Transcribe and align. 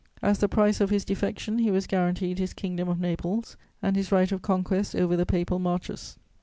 As 0.23 0.39
the 0.39 0.49
price 0.49 0.81
of 0.81 0.89
his 0.89 1.05
defection, 1.05 1.59
he 1.59 1.69
was 1.69 1.85
guaranteed 1.85 2.39
his 2.39 2.55
Kingdom 2.55 2.89
of 2.89 2.99
Naples, 2.99 3.55
and 3.83 3.95
his 3.95 4.11
right 4.11 4.31
of 4.31 4.41
conquest 4.41 4.95
over 4.95 5.15
the 5.15 5.27
Papal 5.27 5.59
Marches. 5.59 6.17